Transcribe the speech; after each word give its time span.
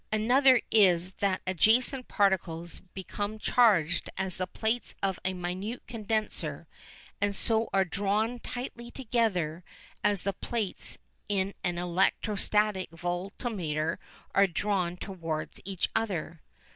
Another 0.11 0.59
is 0.71 1.13
that 1.17 1.43
adjacent 1.45 2.07
particles 2.07 2.79
become 2.95 3.37
charged 3.37 4.09
as 4.17 4.37
the 4.37 4.47
plates 4.47 4.95
of 5.03 5.19
a 5.23 5.33
minute 5.35 5.83
condenser, 5.85 6.67
and 7.21 7.35
so 7.35 7.69
are 7.71 7.85
drawn 7.85 8.39
tightly 8.39 8.89
together 8.89 9.63
as 10.03 10.23
the 10.23 10.33
plates 10.33 10.97
in 11.29 11.53
an 11.63 11.77
electrostatic 11.77 12.89
voltmeter 12.89 13.99
are 14.33 14.47
drawn 14.47 14.97
towards 14.97 15.61
each 15.65 15.87
other. 15.95 16.41